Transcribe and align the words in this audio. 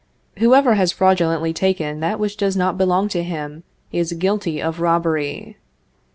Whoever 0.39 0.73
has 0.73 0.91
fraudulently 0.91 1.53
taken 1.53 1.99
that 1.99 2.19
which 2.19 2.35
does 2.35 2.57
not 2.57 2.75
belong 2.75 3.07
to 3.09 3.21
him, 3.21 3.63
is 3.91 4.13
guilty 4.13 4.59
of 4.59 4.79
robbery. 4.81 5.57